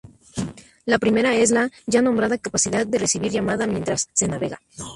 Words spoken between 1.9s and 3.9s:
nombrada capacidad de recibir llamada